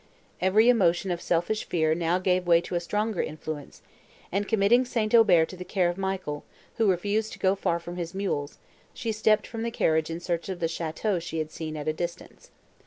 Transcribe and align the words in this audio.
Every 0.41 0.67
emotion 0.67 1.11
of 1.11 1.21
selfish 1.21 1.63
fear 1.65 1.93
now 1.93 2.17
gave 2.17 2.47
way 2.47 2.59
to 2.61 2.73
a 2.73 2.79
stronger 2.79 3.21
influence, 3.21 3.83
and, 4.31 4.47
committing 4.47 4.83
St. 4.83 5.13
Aubert 5.13 5.45
to 5.49 5.55
the 5.55 5.63
care 5.63 5.89
of 5.91 5.97
Michael, 5.99 6.43
who 6.77 6.89
refused 6.89 7.33
to 7.33 7.37
go 7.37 7.53
far 7.53 7.77
from 7.79 7.97
his 7.97 8.15
mules, 8.15 8.57
she 8.95 9.11
stepped 9.11 9.45
from 9.45 9.61
the 9.61 9.69
carriage 9.69 10.09
in 10.09 10.19
search 10.19 10.49
of 10.49 10.59
the 10.59 10.65
château 10.65 11.21
she 11.21 11.37
had 11.37 11.51
seen 11.51 11.77
at 11.77 11.87
a 11.87 11.93
distance. 11.93 12.49